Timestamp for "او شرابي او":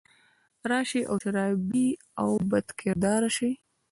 1.09-2.29